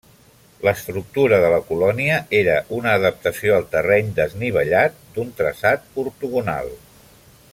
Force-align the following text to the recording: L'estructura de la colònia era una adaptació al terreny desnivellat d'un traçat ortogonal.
L'estructura 0.67 1.37
de 1.43 1.51
la 1.55 1.59
colònia 1.67 2.15
era 2.39 2.55
una 2.79 2.95
adaptació 3.01 3.53
al 3.57 3.69
terreny 3.77 4.11
desnivellat 4.21 4.99
d'un 5.19 5.31
traçat 5.43 5.89
ortogonal. 6.05 6.73